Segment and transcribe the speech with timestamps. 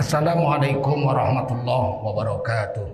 [0.00, 2.88] Assalamualaikum warahmatullahi wabarakatuh.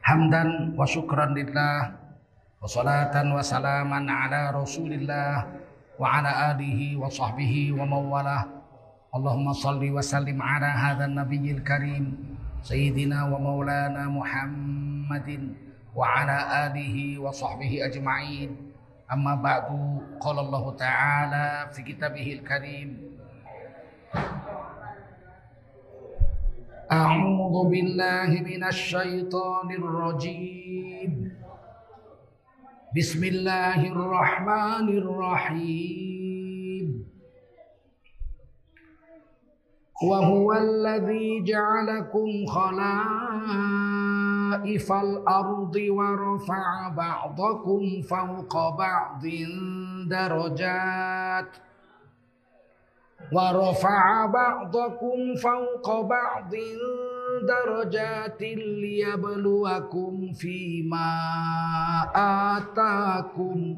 [0.00, 5.44] Hamdan wa syukran lillah wa salatan wa salaman ala rasulillah
[6.00, 8.48] wa ala alihi wa sahbihi wa mawalah.
[9.12, 12.16] Allahumma salli wa sallim ala hadha nabiyil karim
[12.64, 15.52] sayyidina wa maulana Muhammadin
[15.92, 18.72] wa ala alihi wa sahbihi ajma'in.
[19.12, 19.68] أما بعد
[20.20, 22.88] قال الله تعالى في كتابه الكريم
[26.92, 31.32] أعوذ بالله من الشيطان الرجيم.
[32.96, 36.86] بسم الله الرحمن الرحيم.
[40.02, 42.92] وهو الذي جعلكم خلائف
[44.92, 49.26] الأرض ورفع بعضكم فوق بعض
[50.06, 51.71] درجات.
[53.32, 56.52] ورفع بعضكم فوق بعض
[57.48, 58.42] درجات
[58.82, 61.10] ليبلوكم فيما
[62.56, 63.76] آتاكم.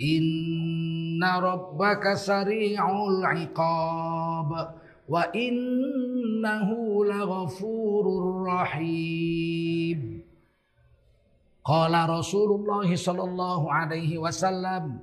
[0.00, 4.74] إن ربك سريع العقاب
[5.08, 6.68] وإنه
[7.04, 8.04] لغفور
[8.46, 10.22] رحيم.
[11.64, 14.98] قال رسول الله صلى الله عليه وسلم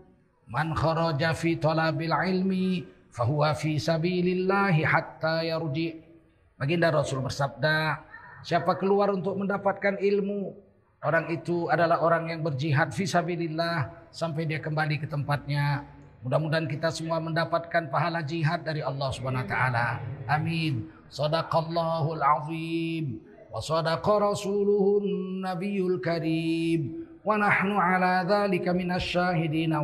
[0.47, 2.83] من خرج في طلب العلم
[3.17, 6.05] fahuwa fi sabilillahi hatta yarji.
[6.53, 8.05] Baginda Rasul bersabda,
[8.45, 10.53] siapa keluar untuk mendapatkan ilmu,
[11.01, 15.81] orang itu adalah orang yang berjihad fi sabilillah sampai dia kembali ke tempatnya.
[16.21, 19.87] Mudah-mudahan kita semua mendapatkan pahala jihad dari Allah Subhanahu wa taala.
[20.29, 20.89] Amin.
[21.09, 23.21] Sadaqallahul azim
[23.53, 29.77] wa sadaqa rasuluhun nabiyul karim wa nahnu ala dzalika minasyahidin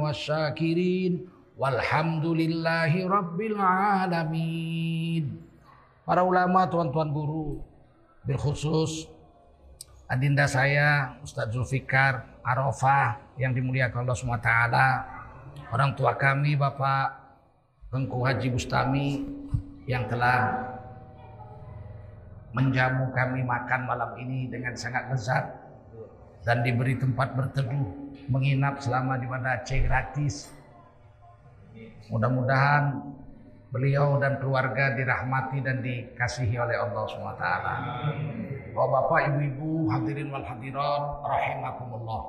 [1.57, 5.25] walhamdulillahi rabbil alamin.
[6.03, 7.63] Para ulama, tuan-tuan guru,
[8.27, 9.07] berkhusus
[10.07, 14.87] adinda saya Ustadz Zulfikar Arafah yang dimuliakan Allah taala
[15.71, 17.19] orang tua kami Bapak
[17.91, 19.27] Tengku Haji Bustami
[19.89, 20.69] yang telah
[22.55, 25.45] menjamu kami makan malam ini dengan sangat lezat
[26.45, 27.87] dan diberi tempat berteduh
[28.29, 30.62] menginap selama di Banda Aceh gratis.
[32.11, 32.99] Mudah-mudahan
[33.73, 37.45] beliau dan keluarga dirahmati dan dikasihi oleh Allah SWT.
[38.73, 42.21] Bapak, ibu-ibu, hadirin wal hadirat, rahimakumullah.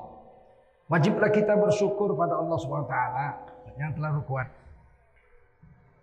[0.89, 2.97] Wajiblah kita bersyukur pada Allah SWT
[3.81, 4.49] yang telah kuat.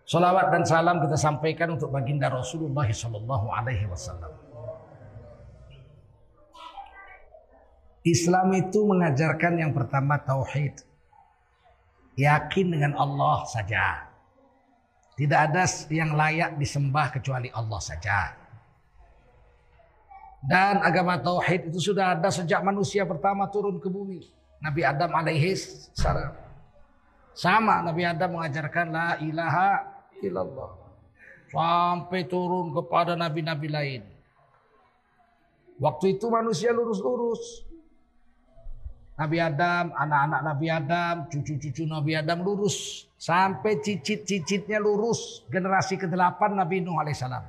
[0.06, 4.34] Salawat dan salam kita sampaikan untuk baginda Rasulullah Sallallahu Alaihi Wasallam.
[8.02, 10.82] Islam itu mengajarkan yang pertama tauhid.
[12.22, 14.06] Yakin dengan Allah saja.
[15.18, 18.20] Tidak ada yang layak disembah kecuali Allah saja.
[20.42, 24.26] Dan agama tauhid itu sudah ada sejak manusia pertama turun ke bumi.
[24.62, 25.54] Nabi Adam alaihi
[25.94, 26.34] salam.
[27.34, 29.70] Sama Nabi Adam mengajarkan la ilaha
[30.22, 30.72] illallah.
[31.50, 34.02] Sampai turun kepada nabi-nabi lain.
[35.82, 37.66] Waktu itu manusia lurus-lurus.
[39.22, 43.06] Nabi Adam, anak-anak Nabi Adam, cucu-cucu Nabi Adam lurus.
[43.22, 45.46] Sampai cicit-cicitnya lurus.
[45.54, 47.46] Generasi ke-8 Nabi Nuh alaihissalam.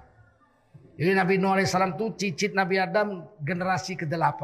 [1.00, 4.43] Jadi Nabi Nuh alaihissalam itu cicit Nabi Adam generasi ke-8.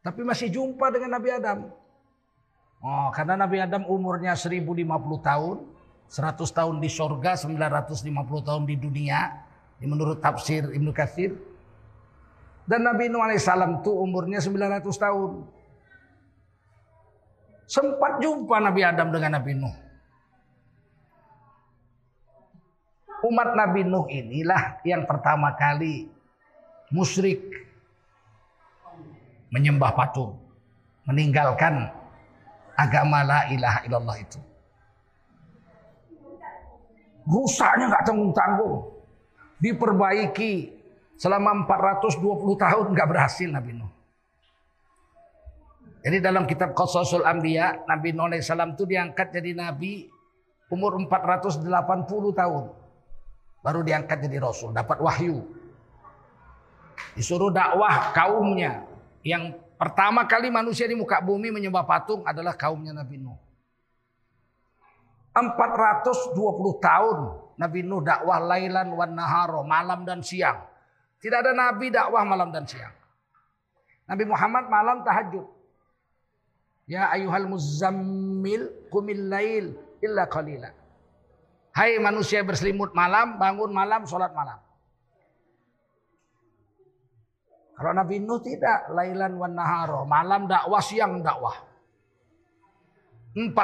[0.00, 1.68] Tapi masih jumpa dengan Nabi Adam.
[2.80, 4.88] Oh, karena Nabi Adam umurnya 1050
[5.20, 5.56] tahun,
[6.08, 8.08] 100 tahun di sorga, 950
[8.48, 9.36] tahun di dunia.
[9.84, 11.36] Ini menurut tafsir Ibnu Katsir.
[12.64, 15.57] Dan Nabi Nuh alaihissalam itu umurnya 900 tahun.
[17.68, 19.76] Sempat jumpa Nabi Adam dengan Nabi Nuh.
[23.28, 26.08] Umat Nabi Nuh inilah yang pertama kali
[26.88, 27.44] musyrik
[29.52, 30.40] menyembah patung,
[31.04, 31.92] meninggalkan
[32.72, 34.40] agama la ilaha illallah itu.
[37.28, 38.96] Rusaknya nggak tanggung-tanggung.
[39.60, 40.72] Diperbaiki
[41.20, 42.16] selama 420
[42.56, 43.97] tahun nggak berhasil Nabi Nuh.
[45.98, 50.06] Jadi dalam kitab Qasasul Anbiya, Nabi Nuh salam itu diangkat jadi nabi
[50.70, 51.66] umur 480
[52.38, 52.64] tahun.
[53.58, 55.42] Baru diangkat jadi rasul, dapat wahyu.
[57.18, 58.86] Disuruh dakwah kaumnya
[59.26, 63.38] yang pertama kali manusia di muka bumi menyembah patung adalah kaumnya Nabi Nuh.
[65.34, 66.34] 420
[66.78, 67.18] tahun
[67.58, 70.62] Nabi Nuh dakwah lailan wan naharo, malam dan siang.
[71.18, 72.94] Tidak ada nabi dakwah malam dan siang.
[74.06, 75.57] Nabi Muhammad malam tahajud.
[76.88, 80.72] Ya ayuhal muzammil kumil lail illa qalila.
[81.76, 84.56] Hai manusia berselimut malam, bangun malam, sholat malam.
[87.78, 91.54] Kalau Nabi Nuh tidak, lailan wan naharo, malam dakwah, siang dakwah.
[93.38, 93.54] 420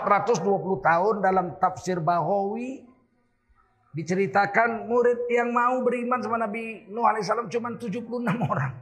[0.78, 2.86] tahun dalam tafsir Bahawi
[3.96, 8.06] diceritakan murid yang mau beriman sama Nabi Nuh alaihissalam cuma 76
[8.46, 8.74] orang.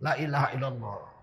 [0.00, 1.13] La ilaha illallah.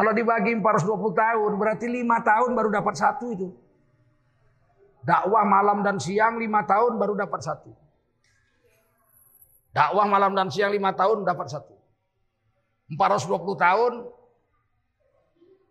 [0.00, 3.52] Kalau dibagi 420 tahun berarti 5 tahun baru dapat satu itu.
[5.04, 7.68] Dakwah malam dan siang 5 tahun baru dapat satu.
[9.76, 11.76] Dakwah malam dan siang 5 tahun dapat satu.
[12.96, 13.92] 420 tahun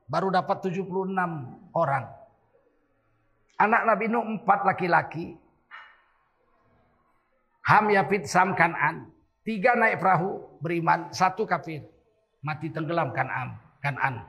[0.05, 0.85] baru dapat 76
[1.73, 2.05] orang.
[3.57, 5.41] Anak Nabi Nuh empat laki-laki.
[7.65, 9.09] Ham, Yafid, Sam, Kanan.
[9.41, 11.81] Tiga naik perahu beriman, satu kafir.
[12.45, 13.68] Mati tenggelam Kanan.
[13.79, 14.23] Kanan.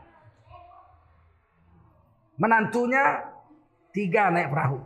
[2.41, 3.27] Menantunya
[3.93, 4.79] tiga naik perahu.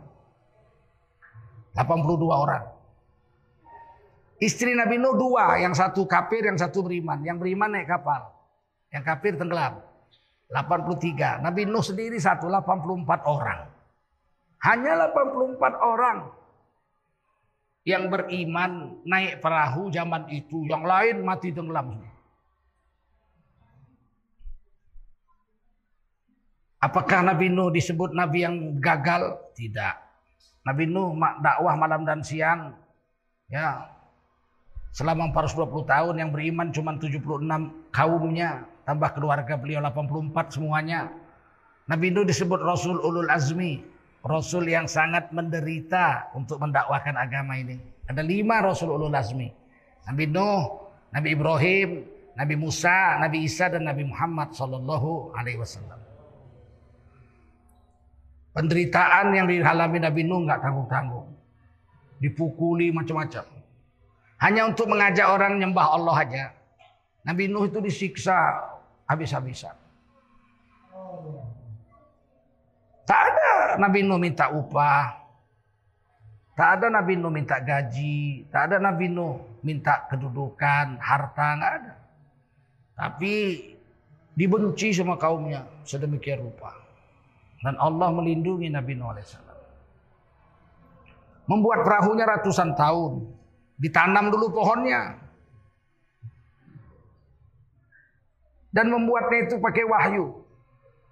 [1.75, 2.63] 82 orang.
[4.35, 7.23] Istri Nabi Nuh dua, yang satu kafir, yang satu beriman.
[7.23, 8.31] Yang beriman naik kapal.
[8.91, 9.79] Yang kafir tenggelam.
[10.51, 11.39] 83.
[11.39, 13.71] Nabi Nuh sendiri satu, 84 orang.
[14.65, 16.17] Hanya 84 orang
[17.85, 20.67] yang beriman naik perahu zaman itu.
[20.67, 22.14] Yang lain mati tenggelam.
[26.85, 29.41] Apakah Nabi Nuh disebut Nabi yang gagal?
[29.57, 29.95] Tidak.
[30.69, 32.77] Nabi Nuh dakwah malam dan siang.
[33.49, 33.89] Ya,
[34.93, 37.41] selama 420 tahun yang beriman cuma 76
[37.89, 38.69] kaumnya.
[38.85, 41.09] Tambah keluarga beliau 84 semuanya.
[41.89, 43.81] Nabi Nuh disebut Rasul Ulul Azmi.
[44.21, 47.81] Rasul yang sangat menderita untuk mendakwakan agama ini.
[48.05, 49.49] Ada lima Rasul Ulul Azmi.
[50.05, 51.89] Nabi Nuh, Nabi Ibrahim,
[52.37, 56.14] Nabi Musa, Nabi Isa dan Nabi Muhammad Sallallahu Alaihi Wasallam.
[58.55, 61.27] Penderitaan yang dialami Nabi Nuh nggak tanggung-tanggung.
[62.23, 63.43] Dipukuli macam-macam.
[64.39, 66.45] Hanya untuk mengajak orang nyembah Allah aja.
[67.27, 68.63] Nabi Nuh itu disiksa
[69.11, 69.75] habis-habisan.
[73.03, 75.19] Tak ada Nabi Nuh minta upah.
[76.55, 78.47] Tak ada Nabi Nuh minta gaji.
[78.47, 81.47] Tak ada Nabi Nuh minta kedudukan, harta.
[81.59, 81.93] Nggak ada.
[82.95, 83.33] Tapi
[84.31, 86.84] dibenci sama kaumnya sedemikian rupa.
[87.65, 89.41] Dan Allah melindungi Nabi Nuh AS.
[91.49, 93.25] Membuat perahunya ratusan tahun.
[93.81, 95.17] Ditanam dulu pohonnya.
[98.69, 100.45] Dan membuatnya itu pakai wahyu.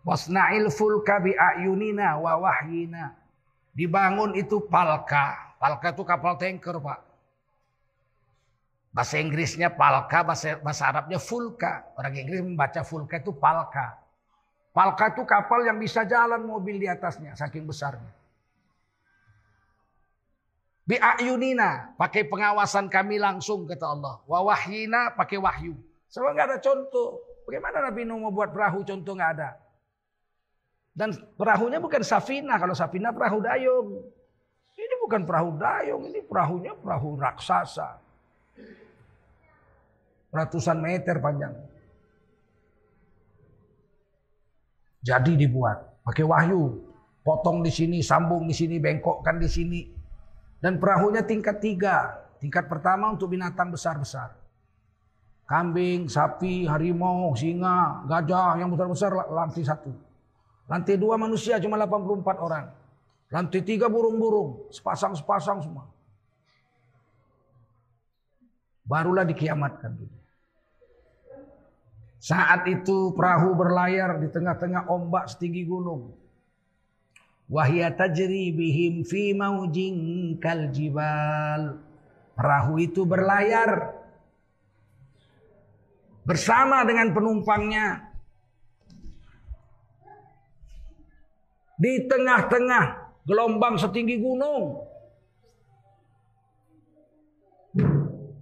[0.06, 3.18] Wasna'il fulka bi ayunina wa wahyina.
[3.74, 5.58] Dibangun itu palka.
[5.58, 7.00] Palka itu kapal tanker, Pak.
[8.94, 11.82] Bahasa Inggrisnya palka, bahasa, bahasa Arabnya fulka.
[11.98, 14.03] Orang Inggris membaca fulka itu palka.
[14.74, 18.10] Palka itu kapal yang bisa jalan mobil di atasnya, saking besarnya.
[20.84, 24.20] Bi ayunina, pakai pengawasan kami langsung kata Allah.
[24.26, 24.58] Wa
[25.16, 25.78] pakai wahyu.
[26.10, 27.22] Sebab nggak ada contoh.
[27.48, 29.56] Bagaimana Nabi Nuh mau buat perahu contoh nggak ada.
[30.92, 32.60] Dan perahunya bukan safina.
[32.60, 34.02] Kalau safina perahu dayung.
[34.76, 36.04] Ini bukan perahu dayung.
[36.10, 38.02] Ini perahunya perahu raksasa.
[40.34, 41.54] Ratusan meter panjang.
[45.04, 46.02] Jadi dibuat.
[46.08, 46.80] Pakai wahyu.
[47.24, 49.82] Potong di sini, sambung di sini, bengkokkan di sini.
[50.64, 52.24] Dan perahunya tingkat tiga.
[52.40, 54.36] Tingkat pertama untuk binatang besar-besar.
[55.44, 59.92] Kambing, sapi, harimau, singa, gajah yang besar-besar lantai satu.
[60.72, 62.66] Lantai dua manusia cuma 84 orang.
[63.28, 64.72] Lantai tiga burung-burung.
[64.72, 65.84] Sepasang-sepasang semua.
[68.88, 70.23] Barulah dikiamatkan.
[72.24, 76.16] Saat itu perahu berlayar di tengah-tengah ombak setinggi gunung.
[77.52, 81.84] Wahya tajri bihim fi maujin kal jibal.
[82.40, 83.92] Perahu itu berlayar
[86.24, 88.16] bersama dengan penumpangnya
[91.76, 92.86] di tengah-tengah
[93.28, 94.80] gelombang setinggi gunung.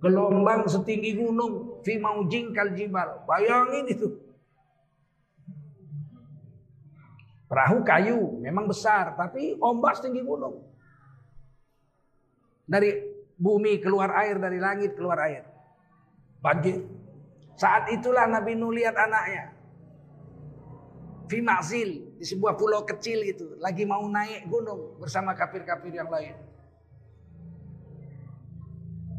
[0.05, 3.25] Gelombang setinggi gunung, fi maujin kal jibal.
[3.27, 4.09] Bayangin itu.
[7.51, 10.63] Perahu kayu, memang besar, tapi ombak setinggi gunung.
[12.63, 12.95] Dari
[13.35, 15.43] bumi keluar air, dari langit keluar air.
[16.39, 16.87] Banjir.
[17.59, 19.51] Saat itulah Nabi Nuh lihat anaknya.
[21.27, 26.39] Fimazil di sebuah pulau kecil itu lagi mau naik gunung bersama kafir-kafir yang lain.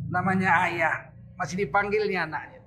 [0.09, 2.61] Namanya ayah, masih dipanggilnya anaknya.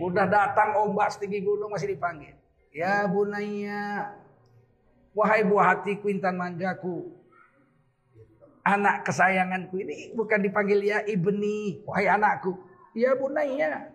[0.00, 2.32] Udah datang ombak setinggi gunung masih dipanggil.
[2.72, 4.16] Ya bunaya.
[5.12, 7.12] Wahai buah hatiku intan manjaku.
[8.64, 11.84] Anak kesayanganku ini bukan dipanggil ya ibni.
[11.84, 12.56] Wahai anakku.
[12.96, 13.92] Ya bunaya.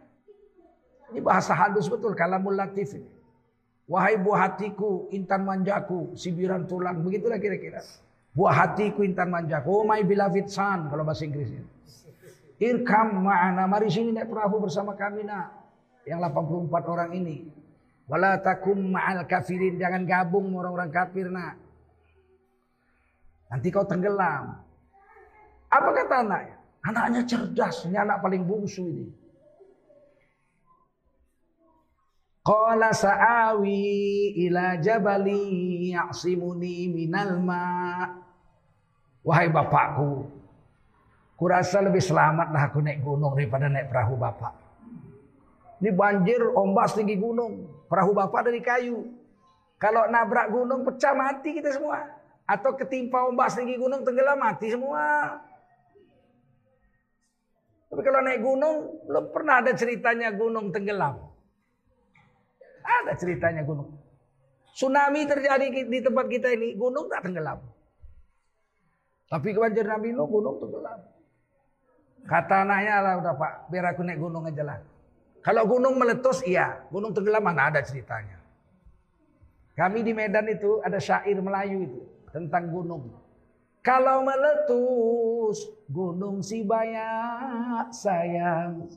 [1.10, 2.14] Ini bahasa halus betul.
[2.14, 3.16] Kalamul latif ini.
[3.86, 7.06] Wahai buah hatiku, intan manjaku, sibiran tulang.
[7.06, 7.86] Begitulah kira-kira.
[8.34, 9.70] Buah hatiku, intan manjaku.
[9.70, 11.62] Oh my beloved son, kalau bahasa Inggrisnya.
[12.56, 15.52] Irkam ma'ana, mari sini naik perahu bersama kami nak.
[16.08, 17.38] Yang 84 orang ini.
[18.08, 19.76] Wala takum ma'al kafirin.
[19.76, 21.60] Jangan gabung orang-orang kafir nak.
[23.52, 24.62] Nanti kau tenggelam.
[25.68, 26.56] Apa kata anaknya?
[26.86, 27.84] Anaknya cerdas.
[27.90, 29.08] Ini anak paling bungsu ini.
[32.46, 38.26] Qala sa'awi ila jabali ya'simuni minal ma'
[39.26, 40.30] Wahai bapakku,
[41.36, 44.54] kurasa lebih selamatlah aku naik gunung daripada naik perahu bapak.
[45.84, 47.68] Ini banjir, ombak setinggi gunung.
[47.92, 49.12] Perahu bapak dari kayu.
[49.76, 52.00] Kalau nabrak gunung pecah mati kita semua.
[52.48, 55.36] Atau ketimpa ombak setinggi gunung tenggelam mati semua.
[57.92, 58.76] Tapi kalau naik gunung
[59.08, 61.16] belum pernah ada ceritanya gunung tenggelam.
[62.86, 64.00] Ada ceritanya gunung.
[64.76, 67.64] Tsunami terjadi di tempat kita ini, gunung tak tenggelam.
[69.32, 71.15] Tapi kebanjir Nabi Nuh gunung tenggelam.
[72.26, 74.80] Kata anaknya lah udah pak, biar aku naik gunung aja lah.
[75.46, 78.42] Kalau gunung meletus iya, gunung tenggelam mana ada ceritanya.
[79.78, 82.02] Kami di Medan itu ada syair Melayu itu
[82.34, 83.14] tentang gunung.
[83.86, 88.90] Kalau meletus gunung Sibaya sayang.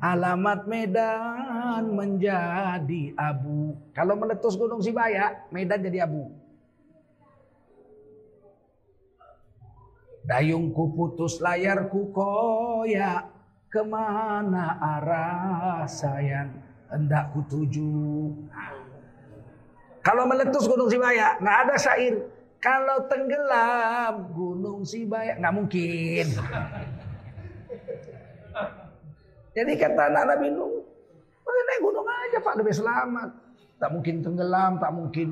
[0.00, 3.76] Alamat Medan menjadi abu.
[3.92, 6.32] Kalau meletus gunung Sibaya, Medan jadi abu.
[10.30, 13.26] Dayungku putus layarku koyak
[13.66, 16.54] Ke mana arah sayang
[16.90, 18.30] hendak ku tuju?
[20.02, 22.14] Kalau meletus Gunung Sibaya, nggak ada syair.
[22.58, 26.26] Kalau tenggelam Gunung Sibaya, nggak mungkin.
[29.54, 30.82] Jadi kata anak Nabi Nuh,
[31.46, 33.28] naik gunung aja Pak lebih selamat.
[33.78, 35.28] Tak mungkin tenggelam, tak mungkin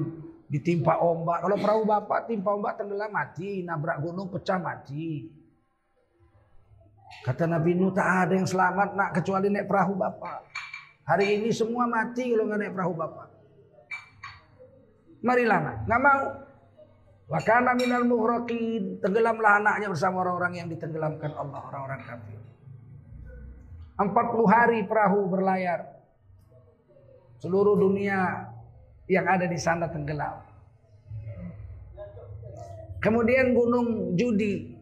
[0.49, 1.45] ditimpa ombak.
[1.45, 5.29] Kalau perahu bapak timpa ombak tenggelam mati, nabrak gunung pecah mati.
[7.25, 10.45] Kata Nabi Nuh tak ada yang selamat nak kecuali naik perahu bapak.
[11.09, 13.29] Hari ini semua mati kalau nggak naik perahu bapak.
[15.25, 16.25] Marilah nak, nggak mau.
[17.29, 19.05] Wakana minal muhraqin.
[19.05, 22.41] Tenggelamlah anaknya bersama orang-orang yang ditenggelamkan Allah, orang-orang kafir.
[24.01, 24.15] 40
[24.49, 26.01] hari perahu berlayar.
[27.43, 28.48] Seluruh dunia
[29.09, 30.45] yang ada di sana tenggelam.
[33.01, 34.79] Kemudian gunung Judi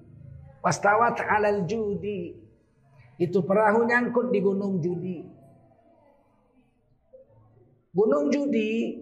[0.67, 2.35] Wastawat alal judi.
[3.23, 5.23] Itu perahu nyangkut di gunung judi.
[7.95, 8.99] Gunung judi.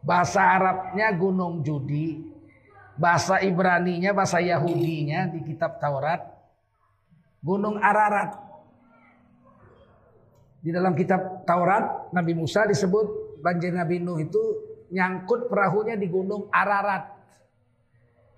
[0.00, 2.32] Bahasa Arabnya gunung judi.
[2.96, 6.24] Bahasa Ibraninya, bahasa Yahudinya di kitab Taurat.
[7.44, 8.40] Gunung Ararat.
[10.64, 14.42] Di dalam kitab Taurat, Nabi Musa disebut banjir Nabi Nuh itu
[14.92, 17.20] nyangkut perahunya di gunung Ararat.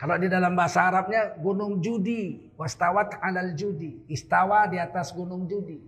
[0.02, 5.78] Kalau di dalam bahasa Arabnya gunung judi, wastawat alal judi, istawa di atas gunung judi.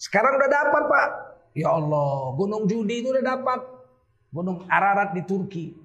[0.00, 1.08] Sekarang udah dapat pak.
[1.52, 3.60] Ya Allah, gunung judi itu udah dapat.
[4.32, 5.76] Gunung Ararat di Turki.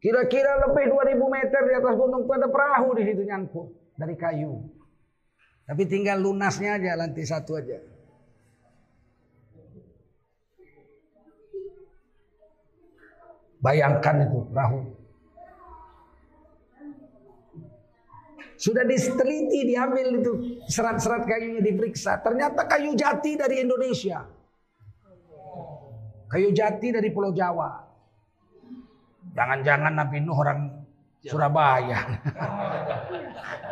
[0.00, 4.79] Kira-kira lebih 2000 meter di atas gunung itu ada perahu di situ nyangkut dari kayu.
[5.70, 7.78] Tapi tinggal lunasnya aja lantai satu aja.
[13.62, 14.80] Bayangkan itu perahu.
[18.58, 20.32] Sudah diteliti, diambil itu
[20.66, 22.18] serat-serat kayunya diperiksa.
[22.18, 24.26] Ternyata kayu jati dari Indonesia.
[26.26, 27.78] Kayu jati dari Pulau Jawa.
[29.38, 30.82] Jangan-jangan Nabi Nuh orang
[31.22, 32.00] Surabaya.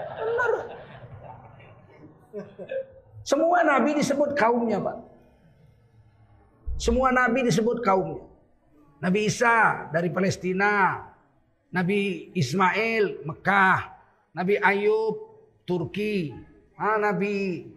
[3.24, 4.96] Semua nabi disebut kaumnya, Pak.
[6.78, 8.24] Semua nabi disebut kaumnya.
[8.98, 11.06] Nabi Isa dari Palestina,
[11.70, 13.78] Nabi Ismail Mekah,
[14.34, 15.14] Nabi Ayub
[15.62, 16.34] Turki,
[16.74, 17.68] ah, Nabi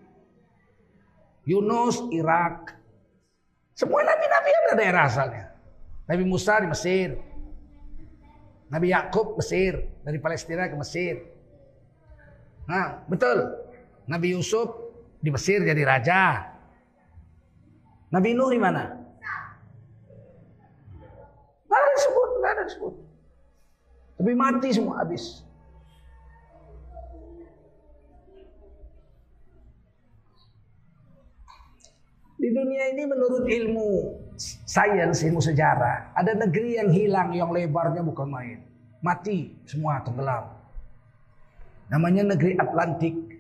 [1.46, 2.78] Yunus Irak.
[3.74, 5.46] Semua nabi-nabi ada daerah asalnya.
[6.06, 7.10] Nabi Musa di Mesir.
[8.72, 11.28] Nabi Yakub Mesir, dari Palestina ke Mesir.
[12.70, 13.52] Nah, betul.
[14.12, 14.68] Nabi Yusuf
[15.24, 16.52] di Mesir jadi raja.
[18.12, 19.02] Nabi Nuh di mana?
[22.62, 22.94] ada disebut.
[24.20, 25.42] Tapi mati semua habis.
[32.42, 33.90] Di dunia ini menurut ilmu
[34.66, 38.60] sains, ilmu sejarah, ada negeri yang hilang yang lebarnya bukan main.
[39.02, 40.50] Mati semua tenggelam.
[41.94, 43.31] Namanya negeri Atlantik.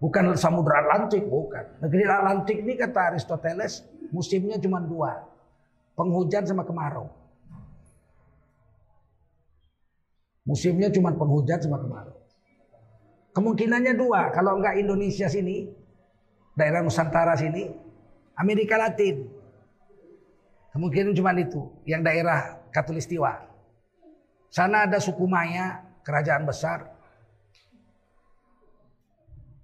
[0.00, 1.76] Bukan samudra Atlantik, bukan.
[1.84, 5.28] Negeri Atlantik ini kata Aristoteles musimnya cuma dua.
[5.92, 7.12] Penghujan sama kemarau.
[10.48, 12.16] Musimnya cuma penghujan sama kemarau.
[13.36, 14.32] Kemungkinannya dua.
[14.32, 15.68] Kalau enggak Indonesia sini,
[16.56, 17.68] daerah Nusantara sini,
[18.40, 19.28] Amerika Latin.
[20.72, 23.42] Kemungkinan cuma itu, yang daerah Katulistiwa.
[24.50, 26.88] Sana ada suku Maya, kerajaan besar.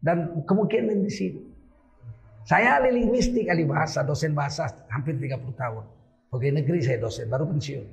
[0.07, 1.43] Dan kemungkinan di sini.
[2.47, 5.83] Saya ahli linguistik, ahli bahasa, dosen bahasa hampir 30 tahun.
[6.31, 7.87] Oke negeri saya dosen, baru pensiun.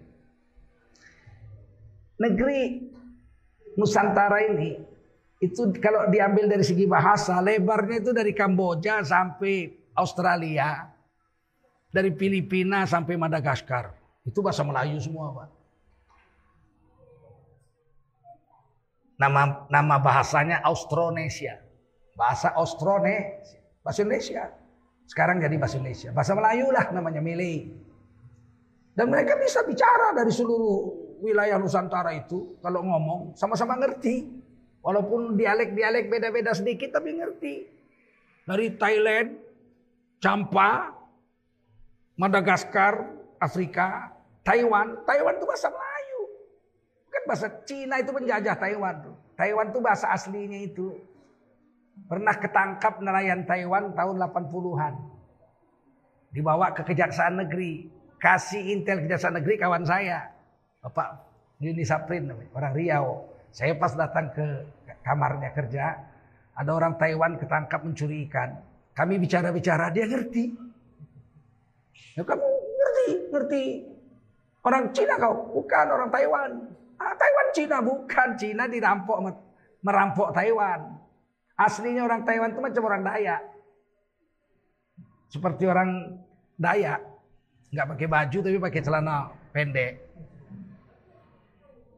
[2.21, 2.85] Negeri
[3.73, 4.77] Nusantara ini
[5.41, 10.93] itu kalau diambil dari segi bahasa lebarnya itu dari Kamboja sampai Australia
[11.89, 13.91] dari Filipina sampai Madagaskar
[14.23, 15.49] itu bahasa Melayu semua pak
[19.19, 21.62] nama nama bahasanya Austronesia
[22.13, 24.43] bahasa Austronesia bahasa Indonesia
[25.09, 27.73] sekarang jadi bahasa Indonesia bahasa Melayu lah namanya Mili
[28.93, 34.43] dan mereka bisa bicara dari seluruh wilayah Nusantara itu kalau ngomong sama-sama ngerti
[34.83, 37.71] Walaupun dialek-dialek beda-beda sedikit tapi ngerti.
[38.43, 39.39] Dari Thailand,
[40.19, 40.91] Campa,
[42.19, 43.07] Madagaskar,
[43.39, 44.11] Afrika,
[44.43, 45.07] Taiwan.
[45.07, 46.21] Taiwan itu bahasa Melayu.
[47.07, 48.95] Kan bahasa Cina itu penjajah Taiwan.
[49.39, 50.99] Taiwan itu bahasa aslinya itu.
[51.93, 54.93] Pernah ketangkap nelayan Taiwan tahun 80-an.
[56.33, 57.89] Dibawa ke Kejaksaan Negeri.
[58.17, 60.33] Kasih intel Kejaksaan Negeri kawan saya.
[60.81, 61.21] Bapak
[61.63, 63.29] Yuni Saprin, orang Riau.
[63.53, 64.45] Saya pas datang ke
[65.05, 65.93] kamarnya kerja,
[66.57, 68.57] ada orang Taiwan ketangkap mencuri ikan.
[68.97, 70.53] Kami bicara-bicara, dia ngerti.
[72.17, 73.63] Ya kamu ngerti, ngerti.
[74.65, 76.51] Orang Cina kau, bukan orang Taiwan.
[76.97, 79.17] Ah, Taiwan Cina, bukan Cina dirampok,
[79.85, 81.02] merampok Taiwan.
[81.53, 83.41] Aslinya orang Taiwan itu macam orang Dayak.
[85.29, 86.17] Seperti orang
[86.57, 87.01] Dayak.
[87.73, 89.91] Nggak pakai baju tapi pakai celana pendek.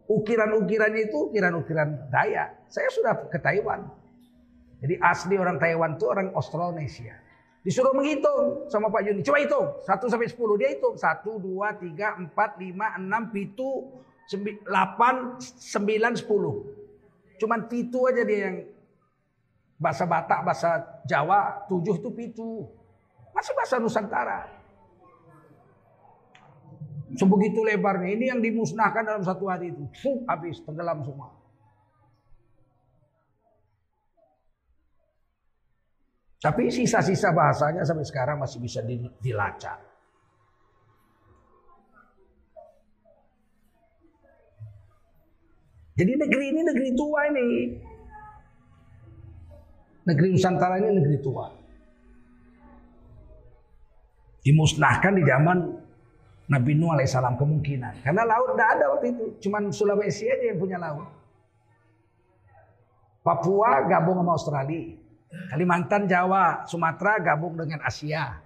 [0.05, 2.67] Ukiran-ukirannya itu ukiran-ukiran Dayak.
[2.67, 3.87] Saya sudah ke Taiwan.
[4.83, 7.15] Jadi asli orang Taiwan itu orang Austronesia.
[7.65, 9.25] Disuruh menghitung sama Pak Yuni.
[9.25, 9.65] Coba hitung.
[9.81, 10.61] 1 sampai 10.
[10.61, 10.93] Dia hitung.
[10.93, 17.41] 1, 2, 3, 4, 5, 6, 7, 8, 9, 10.
[17.41, 18.69] Cuman pitu aja dia yang
[19.75, 20.69] bahasa Batak, bahasa
[21.03, 22.51] Jawa, 7 itu pitu.
[23.35, 24.47] Masih bahasa Nusantara.
[27.15, 28.11] Sebegitu lebarnya.
[28.11, 29.83] Ini yang dimusnahkan dalam satu hari itu.
[30.03, 31.31] Fuh, habis, tenggelam semua.
[36.39, 38.83] Tapi sisa-sisa bahasanya sampai sekarang masih bisa
[39.23, 39.81] dilacak.
[45.95, 47.49] Jadi negeri ini negeri tua ini.
[50.05, 51.49] Negeri Nusantara ini negeri tua.
[54.45, 55.57] Dimusnahkan di zaman
[56.45, 58.05] Nabi Nuh alaihissalam kemungkinan.
[58.05, 59.25] Karena laut tidak ada waktu itu.
[59.49, 61.09] Cuman Sulawesi aja yang punya laut.
[63.25, 64.93] Papua gabung sama Australia.
[65.49, 68.37] Kalimantan, Jawa, Sumatera gabung dengan Asia.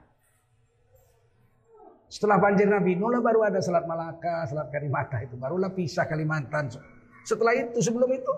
[2.07, 5.35] Setelah banjir Nabi Nuh lah baru ada Selat Malaka, Selat Karimata itu.
[5.35, 6.71] Barulah pisah Kalimantan.
[7.27, 8.33] Setelah itu, sebelum itu,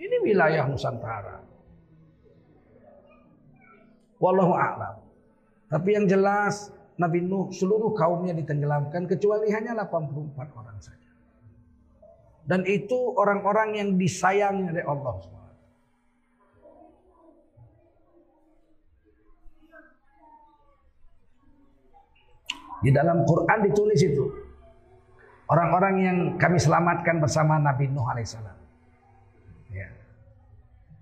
[0.00, 1.57] ini wilayah Nusantara.
[4.18, 4.94] Wallahu a'lam.
[5.70, 11.10] Tapi yang jelas Nabi Nuh seluruh kaumnya ditenggelamkan kecuali hanya 84 orang saja.
[12.48, 15.14] Dan itu orang-orang yang disayangi oleh Allah
[22.78, 24.24] Di dalam Quran ditulis itu.
[25.48, 28.58] Orang-orang yang kami selamatkan bersama Nabi Nuh alaihissalam.
[29.72, 29.88] Ya.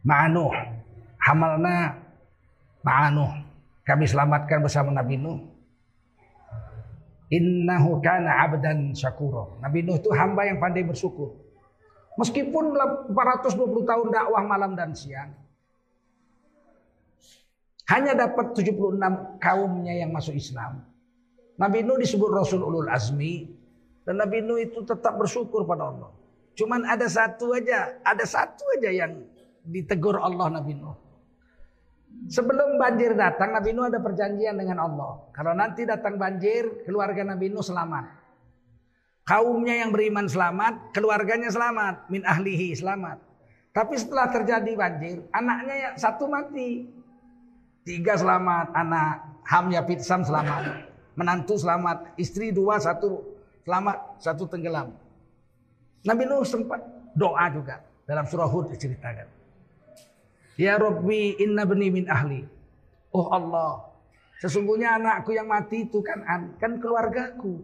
[0.07, 0.55] Ma'anuh.
[1.21, 2.06] Hamalna
[2.87, 3.31] ma'anuh.
[3.83, 5.43] Kami selamatkan bersama Nabi Nuh.
[7.27, 9.59] Innahu kana abdan syakura.
[9.59, 11.35] Nabi Nuh itu hamba yang pandai bersyukur.
[12.17, 12.73] Meskipun
[13.11, 15.35] 420 tahun dakwah malam dan siang.
[17.87, 18.99] Hanya dapat 76
[19.39, 20.83] kaumnya yang masuk Islam.
[21.59, 23.47] Nabi Nuh disebut Rasul Ulul Azmi.
[24.07, 26.11] Dan Nabi Nuh itu tetap bersyukur pada Allah.
[26.55, 29.27] Cuman ada satu aja, ada satu aja yang
[29.67, 31.06] ditegur Allah Nabi Nuh.
[32.27, 35.31] Sebelum banjir datang, Nabi Nuh ada perjanjian dengan Allah.
[35.31, 38.05] Kalau nanti datang banjir, keluarga Nabi Nuh selamat.
[39.27, 43.19] Kaumnya yang beriman selamat, keluarganya selamat, min ahlihi selamat.
[43.75, 46.87] Tapi setelah terjadi banjir, anaknya yang satu mati.
[47.87, 53.23] Tiga selamat, anak Hamya Pitsam selamat, menantu selamat, istri dua satu
[53.63, 54.91] selamat, satu tenggelam.
[56.03, 56.83] Nabi Nuh sempat
[57.15, 59.36] doa juga dalam surah Hud diceritakan.
[60.57, 62.41] Ya Rabbi inna bani min ahli.
[63.13, 63.93] Oh Allah,
[64.41, 67.61] sesungguhnya anakku yang mati itu kan an, kan keluargaku.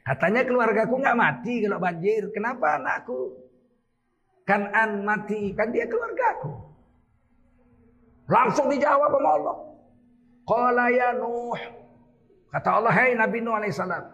[0.00, 2.32] Katanya keluargaku nggak mati kalau banjir.
[2.32, 3.36] Kenapa anakku?
[4.48, 6.56] Kan an mati, kan dia keluargaku.
[8.24, 9.56] Langsung dijawab sama Allah.
[10.48, 11.60] Qala ya Nuh.
[12.50, 14.04] Kata Allah, "Hai hey, Nabi Nuh alaihissalam,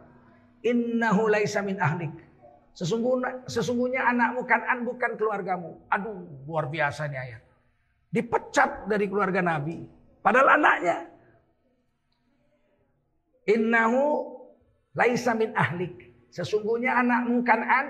[0.61, 2.12] innahu laisa min ahlik."
[2.77, 5.81] Sesungguhnya, sesungguhnya anakmu Kanan bukan keluargamu.
[5.89, 7.43] Aduh, luar biasa nih ayat.
[8.12, 9.81] Dipecat dari keluarga Nabi.
[10.21, 11.09] Padahal anaknya.
[13.49, 14.29] Innahu
[14.93, 16.12] laisa min ahlik.
[16.29, 17.87] Sesungguhnya anakmu Kanan.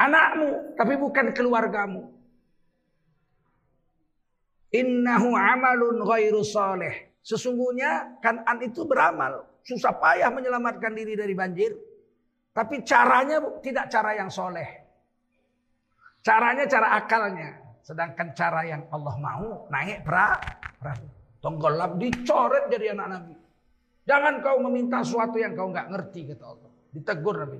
[0.00, 2.08] Anakmu, tapi bukan keluargamu.
[4.72, 7.20] Innahu amalun ghairu saleh.
[7.20, 9.44] Sesungguhnya Kanan itu beramal.
[9.60, 11.91] Susah payah menyelamatkan diri dari banjir.
[12.52, 14.68] Tapi caranya tidak cara yang soleh.
[16.20, 17.50] Caranya cara akalnya.
[17.82, 21.08] Sedangkan cara yang Allah mau naik perahu.
[21.42, 23.34] Tenggelam dicoret jadi anak Nabi.
[24.06, 26.70] Jangan kau meminta sesuatu yang kau nggak ngerti kata Allah.
[26.94, 27.58] Ditegur Nabi.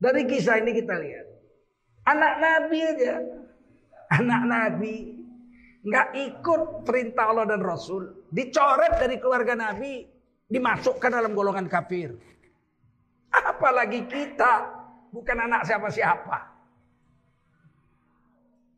[0.00, 1.26] Dari kisah ini kita lihat.
[2.08, 3.14] Anak Nabi aja.
[4.16, 4.96] Anak Nabi.
[5.86, 8.26] nggak ikut perintah Allah dan Rasul.
[8.32, 10.02] Dicoret dari keluarga Nabi.
[10.46, 12.14] Dimasukkan dalam golongan kafir.
[13.44, 14.52] Apalagi kita
[15.12, 16.38] bukan anak siapa-siapa.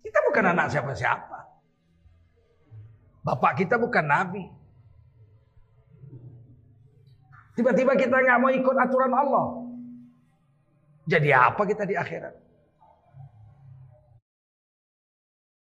[0.03, 1.38] Kita bukan anak siapa-siapa.
[3.23, 4.49] Bapak kita bukan nabi.
[7.59, 9.47] Tiba-tiba kita nggak mau ikut aturan Allah.
[11.11, 12.47] Jadi apa kita di akhirat?